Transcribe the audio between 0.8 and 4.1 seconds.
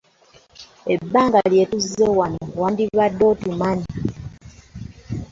Ebbanga lye tuzze wano wandibadde kati otumanyi.